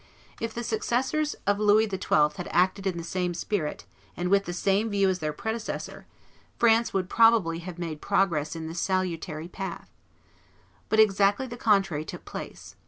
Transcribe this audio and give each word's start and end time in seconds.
If 0.39 0.55
the 0.55 0.63
successors 0.63 1.35
of 1.45 1.59
Louis 1.59 1.87
XII. 1.87 2.33
had 2.37 2.47
acted 2.49 2.87
in 2.87 2.97
the 2.97 3.03
same 3.03 3.35
spirit 3.35 3.85
and 4.17 4.29
with 4.29 4.45
the 4.45 4.51
same 4.51 4.89
view 4.89 5.07
as 5.09 5.19
their 5.19 5.31
predecessor, 5.31 6.07
France 6.57 6.91
would 6.91 7.07
probably 7.07 7.59
have 7.59 7.77
made 7.77 8.01
progress 8.01 8.55
in 8.55 8.65
this 8.67 8.79
salutary 8.79 9.47
path. 9.47 9.91
But 10.89 10.99
exactly 10.99 11.45
the 11.45 11.55
contrary 11.55 12.03
took 12.03 12.25
place. 12.25 12.75